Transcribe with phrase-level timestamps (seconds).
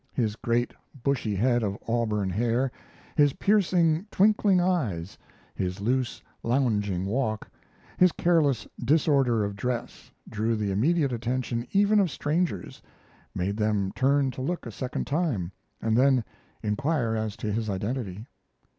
[0.13, 0.73] His great
[1.03, 2.71] bushy head of auburn hair,
[3.15, 5.15] his piercing, twinkling eyes,
[5.53, 7.47] his loose, lounging walk,
[7.99, 12.81] his careless disorder of dress, drew the immediate attention even of strangers;
[13.35, 15.51] made them turn to look a second time
[15.83, 16.23] and then
[16.63, 18.25] inquire as to his identity.